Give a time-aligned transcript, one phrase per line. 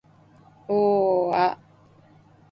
[0.67, 0.73] を―
[1.37, 1.57] あ